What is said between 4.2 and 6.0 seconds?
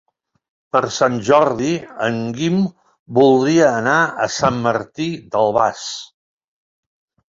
a Sant Martí d'Albars.